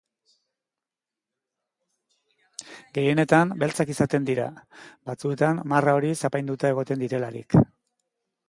Gehienetan 2.99 3.53
beltzak 3.65 3.93
izaten 3.97 4.27
dira, 4.31 4.49
batzuetan 5.11 5.63
marra 5.75 5.97
horiz 6.01 6.19
apainduta 6.31 6.73
egoten 6.75 7.05
direlarik. 7.07 7.61